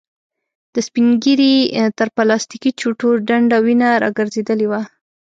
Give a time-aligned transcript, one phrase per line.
[0.73, 1.55] د سپين ږيري
[1.97, 4.81] تر پلاستيکې چوټو ډنډ وينه را ګرځېدلې وه.